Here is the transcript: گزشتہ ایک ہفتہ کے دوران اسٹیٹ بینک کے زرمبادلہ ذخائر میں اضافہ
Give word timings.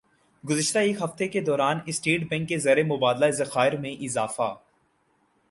گزشتہ 0.43 0.79
ایک 0.79 1.01
ہفتہ 1.01 1.23
کے 1.33 1.41
دوران 1.41 1.79
اسٹیٹ 1.85 2.27
بینک 2.29 2.49
کے 2.49 2.57
زرمبادلہ 2.57 3.29
ذخائر 3.31 3.77
میں 3.77 3.91
اضافہ 3.99 4.53